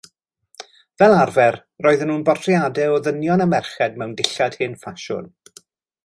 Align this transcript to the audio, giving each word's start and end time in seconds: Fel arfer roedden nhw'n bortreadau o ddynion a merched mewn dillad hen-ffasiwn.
Fel 1.01 1.13
arfer 1.17 1.57
roedden 1.85 2.09
nhw'n 2.13 2.23
bortreadau 2.31 2.95
o 2.97 2.97
ddynion 3.07 3.43
a 3.45 3.47
merched 3.51 3.99
mewn 4.03 4.15
dillad 4.23 4.57
hen-ffasiwn. 4.63 5.29